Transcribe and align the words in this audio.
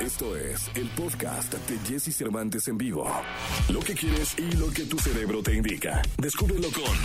Esto 0.00 0.34
es 0.34 0.70
el 0.76 0.88
podcast 0.88 1.52
de 1.52 1.78
Jesse 1.86 2.16
Cervantes 2.16 2.66
en 2.68 2.78
vivo. 2.78 3.06
Lo 3.68 3.80
que 3.80 3.94
quieres 3.94 4.34
y 4.38 4.50
lo 4.52 4.70
que 4.70 4.84
tu 4.84 4.98
cerebro 4.98 5.42
te 5.42 5.54
indica. 5.54 6.00
Descúbrelo 6.16 6.68
con 6.72 6.96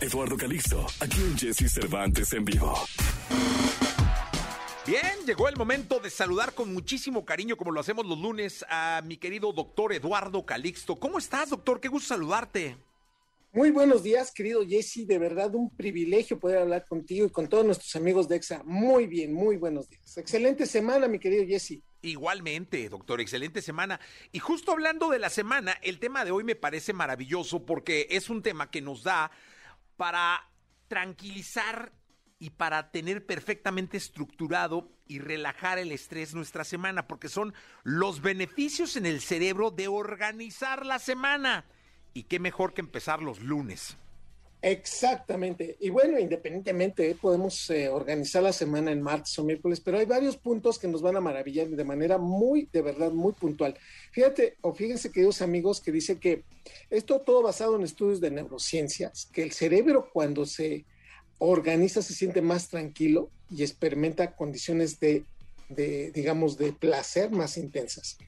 Eduardo 0.00 0.36
Calixto, 0.36 0.86
aquí 1.00 1.20
en 1.20 1.36
Jesse 1.36 1.68
Cervantes 1.68 2.32
en 2.34 2.44
vivo. 2.44 2.78
Bien, 4.86 5.26
llegó 5.26 5.48
el 5.48 5.56
momento 5.56 5.98
de 5.98 6.10
saludar 6.10 6.54
con 6.54 6.72
muchísimo 6.72 7.24
cariño, 7.24 7.56
como 7.56 7.72
lo 7.72 7.80
hacemos 7.80 8.06
los 8.06 8.18
lunes, 8.20 8.64
a 8.70 9.02
mi 9.04 9.16
querido 9.16 9.52
doctor 9.52 9.92
Eduardo 9.92 10.46
Calixto. 10.46 10.94
¿Cómo 10.94 11.18
estás, 11.18 11.50
doctor? 11.50 11.80
Qué 11.80 11.88
gusto 11.88 12.14
saludarte. 12.14 12.76
Muy 13.52 13.70
buenos 13.70 14.02
días, 14.02 14.30
querido 14.30 14.66
Jesse. 14.66 15.06
De 15.06 15.18
verdad, 15.18 15.54
un 15.54 15.74
privilegio 15.74 16.38
poder 16.38 16.58
hablar 16.58 16.84
contigo 16.86 17.26
y 17.26 17.30
con 17.30 17.48
todos 17.48 17.64
nuestros 17.64 17.96
amigos 17.96 18.28
de 18.28 18.36
EXA. 18.36 18.62
Muy 18.64 19.06
bien, 19.06 19.32
muy 19.32 19.56
buenos 19.56 19.88
días. 19.88 20.18
Excelente 20.18 20.66
semana, 20.66 21.08
mi 21.08 21.18
querido 21.18 21.46
Jesse. 21.46 21.82
Igualmente, 22.02 22.86
doctor, 22.90 23.22
excelente 23.22 23.62
semana. 23.62 24.00
Y 24.32 24.38
justo 24.38 24.72
hablando 24.72 25.08
de 25.08 25.18
la 25.18 25.30
semana, 25.30 25.78
el 25.82 25.98
tema 25.98 26.26
de 26.26 26.30
hoy 26.30 26.44
me 26.44 26.56
parece 26.56 26.92
maravilloso 26.92 27.64
porque 27.64 28.06
es 28.10 28.28
un 28.28 28.42
tema 28.42 28.70
que 28.70 28.82
nos 28.82 29.02
da 29.02 29.30
para 29.96 30.46
tranquilizar 30.86 31.92
y 32.38 32.50
para 32.50 32.90
tener 32.90 33.24
perfectamente 33.24 33.96
estructurado 33.96 34.92
y 35.06 35.20
relajar 35.20 35.78
el 35.78 35.90
estrés 35.90 36.34
nuestra 36.34 36.64
semana, 36.64 37.08
porque 37.08 37.30
son 37.30 37.54
los 37.82 38.20
beneficios 38.20 38.96
en 38.96 39.06
el 39.06 39.22
cerebro 39.22 39.70
de 39.70 39.88
organizar 39.88 40.84
la 40.84 40.98
semana. 40.98 41.64
Y 42.14 42.24
qué 42.24 42.38
mejor 42.38 42.74
que 42.74 42.80
empezar 42.80 43.22
los 43.22 43.40
lunes. 43.40 43.96
Exactamente. 44.60 45.76
Y 45.78 45.90
bueno, 45.90 46.18
independientemente, 46.18 47.14
podemos 47.14 47.70
eh, 47.70 47.88
organizar 47.88 48.42
la 48.42 48.52
semana 48.52 48.90
en 48.90 49.00
martes 49.00 49.38
o 49.38 49.44
miércoles, 49.44 49.80
pero 49.80 49.98
hay 49.98 50.06
varios 50.06 50.36
puntos 50.36 50.78
que 50.78 50.88
nos 50.88 51.00
van 51.00 51.16
a 51.16 51.20
maravillar 51.20 51.68
de 51.68 51.84
manera 51.84 52.18
muy, 52.18 52.68
de 52.72 52.82
verdad, 52.82 53.12
muy 53.12 53.32
puntual. 53.32 53.78
Fíjate, 54.10 54.56
o 54.62 54.74
fíjense, 54.74 55.12
queridos 55.12 55.42
amigos, 55.42 55.80
que 55.80 55.92
dice 55.92 56.18
que 56.18 56.42
esto 56.90 57.20
todo 57.20 57.42
basado 57.42 57.76
en 57.76 57.84
estudios 57.84 58.20
de 58.20 58.32
neurociencias, 58.32 59.26
que 59.32 59.42
el 59.42 59.52
cerebro 59.52 60.10
cuando 60.12 60.44
se 60.44 60.84
organiza 61.38 62.02
se 62.02 62.14
siente 62.14 62.42
más 62.42 62.68
tranquilo 62.68 63.30
y 63.48 63.62
experimenta 63.62 64.34
condiciones 64.34 64.98
de 64.98 65.24
digamos, 65.68 66.56
de 66.56 66.72
placer 66.72 67.30
más 67.30 67.56
intensas. 67.56 68.18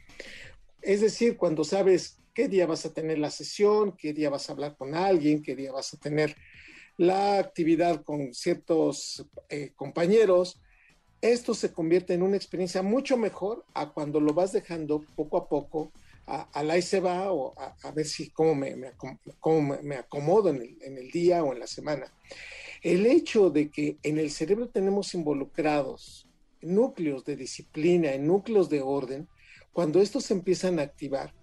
Es 0.83 1.01
decir, 1.01 1.37
cuando 1.37 1.65
sabes 1.65 2.19
qué 2.41 2.49
día 2.49 2.65
vas 2.65 2.87
a 2.87 2.95
tener 2.95 3.19
la 3.19 3.31
sesión, 3.31 3.93
qué 3.99 4.15
día 4.15 4.31
vas 4.31 4.49
a 4.49 4.55
hablar 4.55 4.75
con 4.75 4.95
alguien, 4.95 5.43
qué 5.43 5.55
día 5.55 5.73
vas 5.73 5.93
a 5.93 5.99
tener 5.99 6.35
la 6.97 7.39
actividad 7.39 8.03
con 8.03 8.33
ciertos 8.33 9.27
eh, 9.51 9.73
compañeros, 9.77 10.59
esto 11.21 11.53
se 11.53 11.71
convierte 11.71 12.15
en 12.15 12.23
una 12.23 12.39
experiencia 12.39 12.81
mucho 12.81 13.19
mejor 13.19 13.67
a 13.75 13.91
cuando 13.93 14.21
lo 14.21 14.33
vas 14.33 14.53
dejando 14.53 15.05
poco 15.17 15.37
a 15.37 15.51
poco, 15.51 15.93
a, 16.25 16.63
la 16.63 16.79
y 16.79 16.83
se 16.83 17.01
va 17.01 17.31
o 17.31 17.53
a, 17.61 17.91
ver 17.91 18.07
si 18.07 18.31
cómo 18.31 18.55
me, 18.55 18.75
me 19.83 19.97
acomodo 19.97 20.49
en 20.49 20.63
el, 20.63 20.79
en 20.81 20.97
el 20.97 21.11
día 21.11 21.45
o 21.45 21.53
en 21.53 21.59
la 21.59 21.67
semana. 21.67 22.11
El 22.81 23.05
hecho 23.05 23.51
de 23.51 23.71
que 23.71 23.99
en 24.03 24.17
el 24.19 24.31
cerebro 24.31 24.71
tenemos 24.71 25.13
involucrados 25.13 26.27
núcleos 26.63 27.23
de 27.27 27.37
disciplina, 27.37 28.17
núcleos 28.17 28.71
de 28.71 28.81
orden, 28.81 29.29
cuando 29.75 30.01
estos 30.01 30.31
empiezan 30.31 30.79
a 30.79 30.83
activar, 30.83 31.35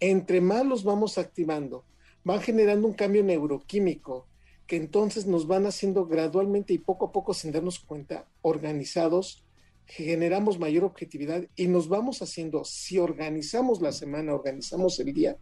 entre 0.00 0.40
más 0.40 0.64
los 0.64 0.84
vamos 0.84 1.18
activando, 1.18 1.84
van 2.24 2.40
generando 2.40 2.86
un 2.86 2.94
cambio 2.94 3.22
neuroquímico 3.24 4.26
que 4.66 4.76
entonces 4.76 5.26
nos 5.26 5.46
van 5.46 5.66
haciendo 5.66 6.06
gradualmente 6.06 6.74
y 6.74 6.78
poco 6.78 7.06
a 7.06 7.12
poco 7.12 7.32
sin 7.32 7.52
darnos 7.52 7.78
cuenta, 7.78 8.26
organizados, 8.42 9.42
generamos 9.86 10.58
mayor 10.58 10.84
objetividad 10.84 11.44
y 11.56 11.68
nos 11.68 11.88
vamos 11.88 12.20
haciendo, 12.20 12.64
si 12.64 12.98
organizamos 12.98 13.80
la 13.80 13.92
semana, 13.92 14.34
organizamos 14.34 15.00
el 15.00 15.14
día, 15.14 15.38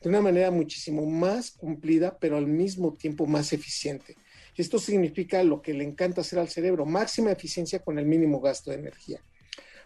de 0.00 0.08
una 0.08 0.22
manera 0.22 0.50
muchísimo 0.50 1.04
más 1.04 1.50
cumplida, 1.50 2.16
pero 2.18 2.38
al 2.38 2.46
mismo 2.46 2.94
tiempo 2.94 3.26
más 3.26 3.52
eficiente. 3.52 4.16
Esto 4.56 4.78
significa 4.78 5.42
lo 5.42 5.60
que 5.60 5.74
le 5.74 5.84
encanta 5.84 6.22
hacer 6.22 6.38
al 6.38 6.48
cerebro, 6.48 6.86
máxima 6.86 7.32
eficiencia 7.32 7.80
con 7.80 7.98
el 7.98 8.06
mínimo 8.06 8.40
gasto 8.40 8.70
de 8.70 8.78
energía. 8.78 9.22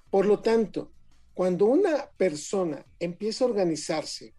Por 0.08 0.26
lo 0.26 0.40
tanto, 0.40 0.92
cuando 1.38 1.66
una 1.66 2.10
persona 2.16 2.84
empieza 2.98 3.44
a 3.44 3.46
organizarse, 3.46 4.34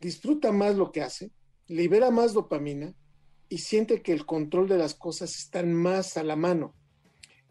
disfruta 0.00 0.50
más 0.50 0.74
lo 0.74 0.90
que 0.90 1.02
hace, 1.02 1.30
libera 1.66 2.10
más 2.10 2.32
dopamina 2.32 2.94
y 3.50 3.58
siente 3.58 4.00
que 4.00 4.12
el 4.12 4.24
control 4.24 4.66
de 4.66 4.78
las 4.78 4.94
cosas 4.94 5.36
están 5.36 5.74
más 5.74 6.16
a 6.16 6.24
la 6.24 6.34
mano. 6.34 6.74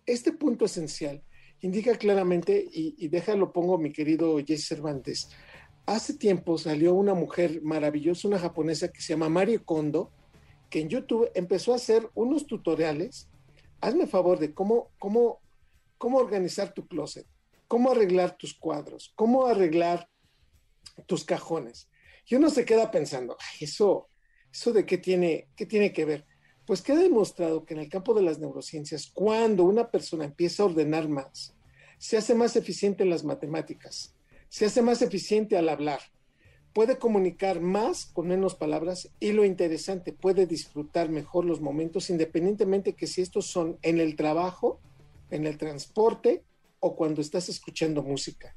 Este 0.08 0.32
punto 0.32 0.66
esencial 0.66 1.24
indica 1.62 1.96
claramente, 1.96 2.68
y, 2.72 3.08
déjalo 3.08 3.54
pongo 3.54 3.78
mi 3.78 3.92
querido 3.92 4.36
Jesse 4.44 4.68
Cervantes, 4.68 5.30
hace 5.86 6.16
tiempo 6.16 6.58
salió 6.58 6.96
una 6.96 7.14
mujer 7.14 7.62
maravillosa, 7.62 8.28
una 8.28 8.40
japonesa 8.40 8.92
que 8.92 9.02
se 9.02 9.14
llama 9.14 9.30
Mario 9.30 9.64
Kondo, 9.64 10.12
que 10.72 10.80
en 10.80 10.90
YouTube 10.90 11.30
empezó 11.36 11.74
a 11.74 11.76
hacer 11.76 12.10
unos 12.16 12.48
tutoriales. 12.48 13.30
Hazme 13.80 14.08
favor 14.08 14.40
de 14.40 14.56
cómo, 14.56 14.90
cómo, 14.98 15.40
cómo 16.00 16.18
organizar 16.18 16.74
tu 16.74 16.88
closet 16.88 17.28
cómo 17.68 17.92
arreglar 17.92 18.38
tus 18.38 18.54
cuadros, 18.54 19.12
cómo 19.16 19.46
arreglar 19.46 20.10
tus 21.06 21.24
cajones. 21.26 21.90
Y 22.28 22.36
uno 22.36 22.50
se 22.50 22.66
queda 22.66 22.92
pensando, 22.92 23.38
eso, 23.60 24.10
eso 24.52 24.74
de 24.74 24.86
qué 24.86 24.98
tiene, 24.98 25.50
qué 25.56 25.66
tiene 25.66 25.94
que 25.94 26.06
ver. 26.06 26.26
Pues 26.66 26.82
queda 26.82 27.00
demostrado 27.00 27.66
que 27.66 27.76
en 27.76 27.82
el 27.82 27.90
campo 27.90 28.14
de 28.14 28.24
las 28.24 28.40
neurociencias, 28.40 29.12
cuando 29.14 29.64
una 29.64 29.92
persona 29.92 30.26
empieza 30.26 30.64
a 30.64 30.66
ordenar 30.66 31.08
más, 31.08 31.56
se 32.00 32.18
hace 32.18 32.34
más 32.34 32.56
eficiente 32.56 33.04
en 33.04 33.12
las 33.12 33.24
matemáticas, 33.24 34.16
se 34.50 34.66
hace 34.66 34.82
más 34.82 35.02
eficiente 35.02 35.58
al 35.58 35.70
hablar, 35.70 36.00
puede 36.74 36.98
comunicar 36.98 37.62
más 37.62 38.06
con 38.06 38.28
menos 38.28 38.56
palabras 38.56 39.10
y 39.20 39.32
lo 39.32 39.46
interesante, 39.46 40.12
puede 40.12 40.48
disfrutar 40.48 41.10
mejor 41.10 41.46
los 41.46 41.62
momentos 41.62 42.10
independientemente 42.10 42.94
que 42.94 43.08
si 43.08 43.22
estos 43.22 43.46
son 43.46 43.78
en 43.82 44.00
el 44.00 44.16
trabajo, 44.16 44.80
en 45.30 45.46
el 45.46 45.58
transporte 45.58 46.44
o 46.86 46.96
cuando 46.96 47.20
estás 47.20 47.50
escuchando 47.50 48.04
música. 48.04 48.56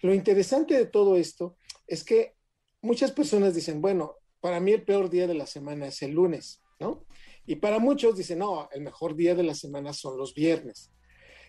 Lo 0.00 0.14
interesante 0.14 0.74
de 0.74 0.86
todo 0.86 1.16
esto 1.16 1.56
es 1.88 2.04
que 2.04 2.36
muchas 2.80 3.10
personas 3.10 3.56
dicen, 3.56 3.80
bueno, 3.80 4.14
para 4.40 4.60
mí 4.60 4.70
el 4.70 4.84
peor 4.84 5.10
día 5.10 5.26
de 5.26 5.34
la 5.34 5.46
semana 5.46 5.88
es 5.88 6.00
el 6.02 6.12
lunes, 6.12 6.62
¿no? 6.78 7.04
Y 7.44 7.56
para 7.56 7.80
muchos 7.80 8.16
dicen, 8.16 8.38
no, 8.38 8.68
el 8.72 8.82
mejor 8.82 9.16
día 9.16 9.34
de 9.34 9.42
la 9.42 9.56
semana 9.56 9.92
son 9.92 10.16
los 10.16 10.32
viernes. 10.32 10.92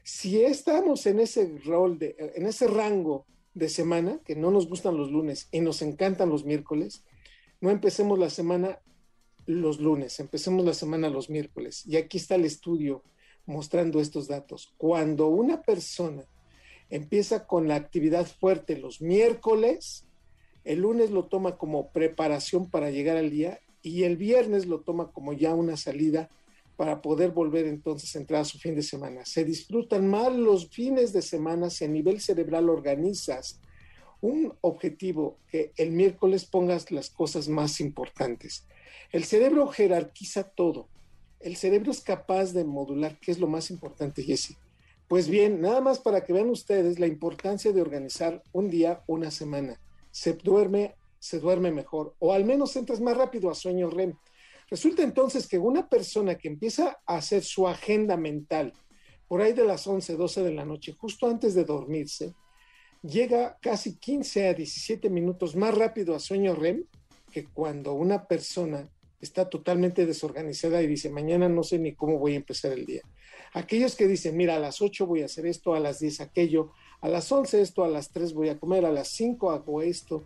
Si 0.03 0.41
estamos 0.41 1.05
en 1.05 1.19
ese 1.19 1.59
rol, 1.63 2.00
de, 2.00 2.16
en 2.35 2.47
ese 2.47 2.67
rango 2.67 3.28
de 3.53 3.69
semana, 3.69 4.19
que 4.25 4.35
no 4.35 4.49
nos 4.49 4.67
gustan 4.67 4.97
los 4.97 5.11
lunes 5.11 5.49
y 5.51 5.59
nos 5.59 5.84
encantan 5.84 6.29
los 6.29 6.45
miércoles, 6.45 7.03
no 7.61 7.69
empecemos 7.69 8.17
la 8.17 8.31
semana 8.31 8.79
los 9.45 9.79
lunes, 9.79 10.19
empecemos 10.19 10.66
la 10.66 10.73
semana 10.73 11.09
los 11.11 11.29
miércoles. 11.29 11.85
Y 11.85 11.95
aquí 11.97 12.17
está 12.17 12.35
el 12.35 12.45
estudio 12.45 13.03
mostrando 13.47 14.00
estos 14.00 14.28
datos. 14.28 14.72
Cuando 14.78 15.28
una 15.28 15.63
persona 15.63 16.24
empieza 16.90 17.47
con 17.47 17.68
la 17.68 17.75
actividad 17.75 18.28
fuerte 18.28 18.78
los 18.78 19.02
miércoles, 19.02 20.06
el 20.63 20.81
lunes 20.81 21.09
lo 21.12 21.25
toma 21.25 21.58
como 21.58 21.90
preparación 21.90 22.69
para 22.69 22.91
llegar 22.91 23.18
al 23.18 23.31
día 23.31 23.59
y 23.81 24.03
el 24.03 24.18
viernes 24.18 24.66
lo 24.66 24.81
toma 24.81 25.12
como 25.12 25.34
ya 25.34 25.56
una 25.56 25.78
salida 25.78 26.30
para 26.75 27.02
poder 27.02 27.31
volver 27.31 27.66
entonces 27.66 28.16
a 28.16 28.19
entrar 28.19 28.41
a 28.41 28.46
su 28.46 28.59
fin 28.59 28.75
de 28.75 28.84
semana. 28.84 29.25
Se 29.25 29.44
disfrutan 29.44 30.08
más 30.08 30.31
los 30.34 30.69
fines 30.69 31.12
de 31.14 31.22
semana 31.22 31.69
si 31.69 31.85
a 31.85 31.88
nivel 31.88 32.22
cerebral 32.22 32.69
organizas 32.69 33.59
un 34.22 34.53
objetivo 34.62 35.38
que 35.50 35.72
el 35.78 35.91
miércoles 35.91 36.46
pongas 36.46 36.91
las 36.91 37.09
cosas 37.09 37.47
más 37.47 37.79
importantes. 37.79 38.66
El 39.12 39.24
cerebro 39.24 39.68
jerarquiza 39.68 40.44
todo 40.44 40.88
el 41.40 41.56
cerebro 41.56 41.92
es 41.92 42.02
capaz 42.02 42.53
de 42.53 42.64
modular, 42.64 43.20
que 43.20 43.31
es 43.31 43.40
lo 43.40 43.48
más 43.48 43.70
importante, 43.70 44.24
Jesse. 44.24 44.58
Pues 45.08 45.30
bien, 45.30 45.62
nada 45.62 45.80
más 45.80 46.00
para 46.00 46.24
que 46.24 46.34
vean 46.34 46.50
ustedes 46.50 47.00
la 47.00 47.08
importancia 47.08 47.72
de 47.72 47.82
organizar 47.82 48.44
un 48.52 48.70
día, 48.70 49.03
una 49.08 49.32
semana. 49.32 49.79
Se 50.11 50.34
duerme, 50.34 50.96
se 51.20 51.40
duerme 51.40 51.72
mejor, 51.72 52.16
o 52.20 52.34
al 52.34 52.44
menos 52.44 52.76
entras 52.76 53.00
más 53.00 53.16
rápido 53.16 53.50
a 53.50 53.56
sueño 53.56 53.90
REM. 53.90 54.14
Resulta 54.70 55.03
entonces 55.03 55.47
que 55.47 55.58
una 55.58 55.88
persona 55.88 56.35
que 56.35 56.50
empieza 56.50 57.00
a 57.06 57.16
hacer 57.16 57.44
su 57.44 57.67
agenda 57.67 58.17
mental 58.17 58.73
por 59.28 59.41
ahí 59.41 59.53
de 59.53 59.66
las 59.66 59.88
11, 59.88 60.16
12 60.16 60.44
de 60.44 60.53
la 60.53 60.66
noche, 60.66 60.94
justo 60.97 61.28
antes 61.28 61.53
de 61.53 61.64
dormirse, 61.64 62.34
llega 63.02 63.58
casi 63.61 63.97
15 63.97 64.50
a 64.50 64.53
17 64.53 65.09
minutos 65.09 65.56
más 65.56 65.73
rápido 65.76 66.16
a 66.16 66.20
sueño 66.20 66.56
REM 66.56 66.84
que 67.32 67.46
cuando 67.46 67.94
una 67.94 68.26
persona 68.26 68.90
está 69.22 69.49
totalmente 69.49 70.05
desorganizada 70.05 70.81
y 70.81 70.87
dice, 70.87 71.09
mañana 71.09 71.49
no 71.49 71.64
sé 71.64 71.79
ni 71.79 71.93
cómo 71.93 72.19
voy 72.19 72.34
a 72.34 72.37
empezar 72.37 72.72
el 72.72 72.85
día. 72.85 73.02
Aquellos 73.53 73.96
que 73.96 74.08
dicen, 74.08 74.37
mira, 74.37 74.55
a 74.55 74.59
las 74.59 74.81
8 74.81 75.05
voy 75.05 75.22
a 75.22 75.25
hacer 75.25 75.46
esto, 75.46 75.73
a 75.73 75.79
las 75.79 75.99
10 75.99 76.22
aquello, 76.22 76.72
a 77.02 77.08
las 77.08 77.31
11 77.31 77.61
esto, 77.61 77.84
a 77.84 77.87
las 77.87 78.09
3 78.11 78.34
voy 78.34 78.49
a 78.49 78.59
comer, 78.59 78.85
a 78.85 78.91
las 78.91 79.09
5 79.09 79.52
hago 79.52 79.81
esto, 79.81 80.23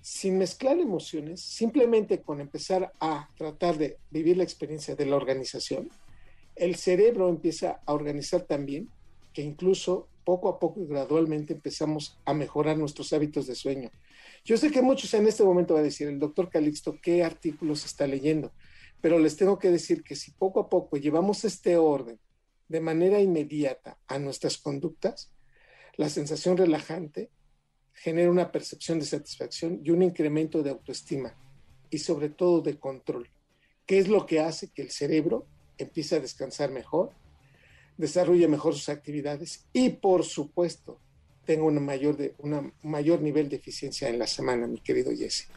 sin 0.00 0.38
mezclar 0.38 0.78
emociones, 0.78 1.40
simplemente 1.40 2.22
con 2.22 2.40
empezar 2.40 2.92
a 3.00 3.28
tratar 3.36 3.76
de 3.76 3.98
vivir 4.10 4.36
la 4.36 4.44
experiencia 4.44 4.94
de 4.94 5.06
la 5.06 5.16
organización, 5.16 5.90
el 6.54 6.76
cerebro 6.76 7.28
empieza 7.28 7.80
a 7.84 7.92
organizar 7.92 8.42
también 8.42 8.88
que 9.32 9.42
incluso 9.42 10.08
poco 10.24 10.48
a 10.48 10.58
poco 10.58 10.80
y 10.80 10.86
gradualmente 10.86 11.52
empezamos 11.52 12.18
a 12.24 12.34
mejorar 12.34 12.78
nuestros 12.78 13.12
hábitos 13.12 13.46
de 13.46 13.54
sueño. 13.54 13.90
Yo 14.46 14.56
sé 14.56 14.70
que 14.70 14.80
muchos 14.80 15.12
en 15.14 15.26
este 15.26 15.42
momento 15.42 15.74
van 15.74 15.80
a 15.80 15.86
decir, 15.86 16.06
el 16.06 16.20
doctor 16.20 16.48
Calixto, 16.48 17.00
¿qué 17.02 17.24
artículos 17.24 17.84
está 17.84 18.06
leyendo? 18.06 18.52
Pero 19.00 19.18
les 19.18 19.36
tengo 19.36 19.58
que 19.58 19.72
decir 19.72 20.04
que 20.04 20.14
si 20.14 20.30
poco 20.30 20.60
a 20.60 20.68
poco 20.68 20.96
llevamos 20.98 21.44
este 21.44 21.76
orden 21.76 22.20
de 22.68 22.80
manera 22.80 23.20
inmediata 23.20 23.98
a 24.06 24.20
nuestras 24.20 24.56
conductas, 24.56 25.32
la 25.96 26.08
sensación 26.08 26.56
relajante 26.56 27.28
genera 27.92 28.30
una 28.30 28.52
percepción 28.52 29.00
de 29.00 29.06
satisfacción 29.06 29.80
y 29.82 29.90
un 29.90 30.02
incremento 30.02 30.62
de 30.62 30.70
autoestima 30.70 31.34
y 31.90 31.98
sobre 31.98 32.28
todo 32.28 32.60
de 32.60 32.78
control, 32.78 33.28
que 33.84 33.98
es 33.98 34.06
lo 34.06 34.26
que 34.26 34.38
hace 34.38 34.70
que 34.70 34.82
el 34.82 34.92
cerebro 34.92 35.48
empiece 35.76 36.14
a 36.14 36.20
descansar 36.20 36.70
mejor, 36.70 37.10
desarrolle 37.96 38.46
mejor 38.46 38.74
sus 38.74 38.90
actividades 38.90 39.66
y 39.72 39.88
por 39.88 40.24
supuesto 40.24 41.00
tenga 41.46 41.64
una 41.64 41.80
mayor, 41.80 42.16
de, 42.16 42.34
una 42.38 42.70
mayor 42.82 43.22
nivel 43.22 43.48
de 43.48 43.56
eficiencia 43.56 44.08
en 44.08 44.18
la 44.18 44.26
semana, 44.26 44.66
mi 44.66 44.80
querido 44.80 45.12
Jesse. 45.16 45.48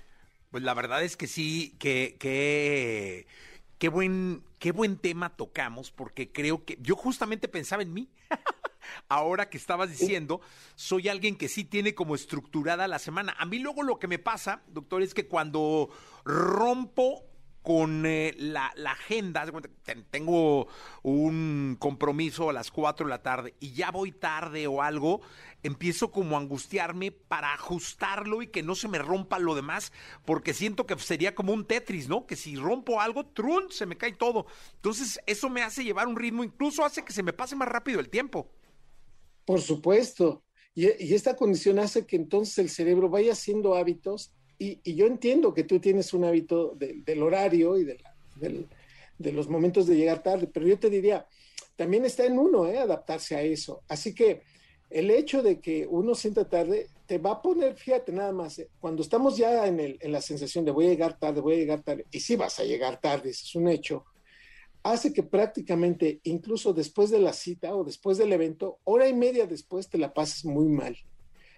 Pues 0.51 0.63
la 0.63 0.73
verdad 0.73 1.03
es 1.03 1.17
que 1.17 1.27
sí, 1.27 1.75
que, 1.79 2.15
que 2.19 3.27
qué 3.79 3.89
buen, 3.89 4.43
qué 4.59 4.71
buen 4.71 4.97
tema 4.97 5.35
tocamos, 5.35 5.91
porque 5.91 6.31
creo 6.31 6.63
que 6.65 6.77
yo 6.81 6.95
justamente 6.95 7.47
pensaba 7.47 7.81
en 7.81 7.93
mí. 7.93 8.09
Ahora 9.07 9.49
que 9.49 9.57
estabas 9.57 9.89
diciendo, 9.89 10.41
soy 10.75 11.09
alguien 11.09 11.35
que 11.35 11.47
sí 11.47 11.63
tiene 11.63 11.93
como 11.93 12.15
estructurada 12.15 12.87
la 12.87 12.99
semana. 12.99 13.35
A 13.37 13.45
mí 13.45 13.59
luego 13.59 13.83
lo 13.83 13.99
que 13.99 14.07
me 14.07 14.19
pasa, 14.19 14.63
doctor, 14.67 15.01
es 15.01 15.13
que 15.13 15.27
cuando 15.27 15.89
rompo 16.25 17.28
con 17.61 18.05
eh, 18.05 18.33
la, 18.37 18.71
agenda, 18.85 19.45
tengo 20.09 20.67
un 21.03 21.75
compromiso 21.77 22.49
a 22.49 22.53
las 22.53 22.71
4 22.71 23.05
de 23.05 23.09
la 23.09 23.21
tarde 23.21 23.53
y 23.59 23.73
ya 23.73 23.91
voy 23.91 24.11
tarde 24.11 24.65
o 24.67 24.81
algo, 24.81 25.21
empiezo 25.61 26.11
como 26.11 26.35
a 26.35 26.39
angustiarme 26.39 27.11
para 27.11 27.53
ajustarlo 27.53 28.41
y 28.41 28.47
que 28.47 28.63
no 28.63 28.75
se 28.75 28.87
me 28.87 28.97
rompa 28.97 29.39
lo 29.39 29.55
demás, 29.55 29.91
porque 30.25 30.53
siento 30.53 30.85
que 30.85 30.97
sería 30.99 31.35
como 31.35 31.53
un 31.53 31.65
Tetris, 31.65 32.07
¿no? 32.07 32.25
Que 32.25 32.35
si 32.35 32.55
rompo 32.55 33.01
algo, 33.01 33.25
trun, 33.25 33.71
se 33.71 33.85
me 33.85 33.97
cae 33.97 34.13
todo. 34.13 34.45
Entonces, 34.75 35.19
eso 35.25 35.49
me 35.49 35.61
hace 35.61 35.83
llevar 35.83 36.07
un 36.07 36.15
ritmo, 36.15 36.43
incluso 36.43 36.85
hace 36.85 37.03
que 37.03 37.13
se 37.13 37.23
me 37.23 37.33
pase 37.33 37.55
más 37.55 37.67
rápido 37.67 37.99
el 37.99 38.09
tiempo. 38.09 38.49
Por 39.45 39.61
supuesto. 39.61 40.43
Y 40.75 41.13
esta 41.13 41.35
condición 41.35 41.77
hace 41.79 42.05
que 42.05 42.15
entonces 42.15 42.57
el 42.57 42.69
cerebro 42.69 43.09
vaya 43.09 43.33
haciendo 43.33 43.75
hábitos 43.75 44.31
y, 44.59 44.93
yo 44.93 45.07
entiendo 45.07 45.53
que 45.53 45.63
tú 45.63 45.79
tienes 45.79 46.13
un 46.13 46.25
hábito 46.25 46.75
del 46.77 47.23
horario 47.23 47.77
y 47.77 47.85
de, 47.85 49.31
los 49.31 49.47
momentos 49.47 49.87
de 49.87 49.95
llegar 49.95 50.21
tarde, 50.21 50.47
pero 50.51 50.67
yo 50.67 50.77
te 50.77 50.89
diría, 50.89 51.25
también 51.75 52.05
está 52.05 52.25
en 52.25 52.37
uno 52.37 52.67
¿eh? 52.67 52.77
adaptarse 52.77 53.35
a 53.35 53.41
eso. 53.41 53.81
Así 53.87 54.13
que 54.13 54.41
el 54.89 55.09
hecho 55.11 55.41
de 55.41 55.59
que 55.59 55.87
uno 55.87 56.13
sienta 56.13 56.49
tarde 56.49 56.89
te 57.05 57.17
va 57.17 57.31
a 57.31 57.41
poner, 57.41 57.75
fíjate 57.75 58.11
nada 58.11 58.33
más, 58.33 58.59
¿eh? 58.59 58.69
cuando 58.79 59.01
estamos 59.01 59.37
ya 59.37 59.65
en, 59.65 59.79
el, 59.79 59.97
en 60.01 60.11
la 60.11 60.21
sensación 60.21 60.65
de 60.65 60.71
voy 60.71 60.87
a 60.87 60.89
llegar 60.89 61.17
tarde, 61.17 61.41
voy 61.41 61.55
a 61.55 61.57
llegar 61.57 61.81
tarde, 61.81 62.05
y 62.11 62.19
sí 62.19 62.35
vas 62.35 62.59
a 62.59 62.63
llegar 62.63 62.99
tarde, 62.99 63.29
eso 63.29 63.45
es 63.45 63.55
un 63.55 63.67
hecho, 63.69 64.05
hace 64.83 65.13
que 65.13 65.23
prácticamente 65.23 66.19
incluso 66.23 66.73
después 66.73 67.09
de 67.09 67.19
la 67.19 67.33
cita 67.33 67.75
o 67.75 67.83
después 67.83 68.17
del 68.17 68.33
evento, 68.33 68.79
hora 68.83 69.07
y 69.07 69.13
media 69.13 69.47
después 69.47 69.89
te 69.89 69.97
la 69.97 70.13
pases 70.13 70.45
muy 70.45 70.67
mal. 70.67 70.97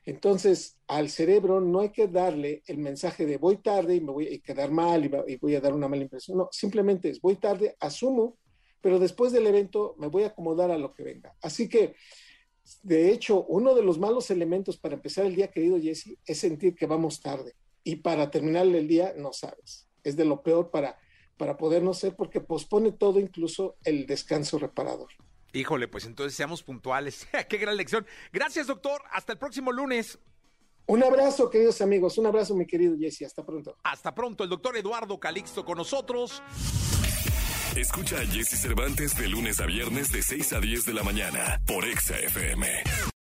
Entonces, 0.06 0.80
al 0.88 1.10
cerebro 1.10 1.62
no 1.62 1.82
hay 1.82 1.90
que 1.90 2.08
darle 2.08 2.64
el 2.66 2.78
mensaje 2.78 3.26
de 3.26 3.38
voy 3.38 3.58
tarde 3.58 3.96
y 3.96 4.02
me 4.02 4.12
voy 4.12 4.34
a 4.34 4.40
quedar 4.40 4.72
mal 4.72 5.06
y, 5.28 5.36
voy 5.38 5.56
a 5.56 5.62
dar 5.62 5.74
una 5.74 5.88
mala 5.88 6.04
impresión. 6.04 6.40
No, 6.40 6.50
simplemente 6.52 7.10
es 7.10 7.22
voy 7.22 7.36
tarde, 7.36 7.76
asumo, 7.80 8.38
pero 8.82 8.98
después 8.98 9.32
del 9.32 9.46
evento 9.46 9.96
me 10.00 10.08
voy 10.08 10.24
a 10.24 10.28
acomodar 10.28 10.72
a 10.72 10.78
lo 10.78 10.94
que 10.94 11.04
venga. 11.04 11.36
Así 11.42 11.70
que, 11.70 11.96
de 12.82 13.12
hecho, 13.12 13.46
uno 13.46 13.76
de 13.76 13.84
los 13.84 14.00
malos 14.00 14.32
elementos 14.32 14.78
para 14.78 14.96
empezar 14.96 15.26
el 15.26 15.36
día, 15.36 15.52
querido 15.52 15.80
Jesse, 15.80 16.18
es 16.26 16.40
sentir 16.40 16.76
que 16.76 16.88
vamos 16.88 17.22
tarde. 17.22 17.54
Y 17.84 17.98
para 17.98 18.32
terminar 18.32 18.66
el 18.66 18.88
día, 18.88 19.14
no 19.18 19.34
sabes. 19.34 19.88
Es 20.04 20.16
de 20.16 20.26
lo 20.26 20.42
peor 20.42 20.72
para, 20.72 20.98
para 21.38 21.58
poder 21.58 21.84
no 21.84 21.94
ser 21.94 22.16
porque 22.16 22.42
pospone 22.42 22.92
todo, 22.92 23.20
incluso 23.20 23.78
el 23.84 24.08
descanso 24.08 24.58
reparador. 24.58 25.10
Híjole, 25.54 25.88
pues 25.88 26.06
entonces 26.06 26.36
seamos 26.36 26.64
puntuales. 26.64 27.28
Qué 27.50 27.58
gran 27.58 27.78
lección. 27.78 28.06
Gracias, 28.32 28.68
doctor. 28.68 29.02
Hasta 29.12 29.34
el 29.34 29.40
próximo 29.40 29.72
lunes. 29.72 30.20
Un 30.88 31.04
abrazo, 31.04 31.50
queridos 31.50 31.82
amigos. 31.82 32.18
Un 32.18 32.28
abrazo, 32.28 32.56
mi 32.56 32.66
querido 32.66 32.98
Jesse. 32.98 33.24
Hasta 33.24 33.46
pronto. 33.46 33.78
Hasta 33.84 34.14
pronto. 34.14 34.44
El 34.44 34.50
doctor 34.50 34.76
Eduardo 34.78 35.20
Calixto 35.20 35.64
con 35.64 35.78
nosotros. 35.78 36.42
Escucha 37.76 38.20
a 38.20 38.26
Jesse 38.26 38.60
Cervantes 38.60 39.18
de 39.18 39.30
lunes 39.30 39.62
a 39.62 39.66
viernes 39.66 40.12
de 40.12 40.22
6 40.22 40.54
a 40.54 40.60
10 40.60 40.86
de 40.86 40.94
la 40.94 41.04
mañana 41.04 41.62
por 41.66 41.86
Exa 41.86 42.18
FM. 42.18 43.11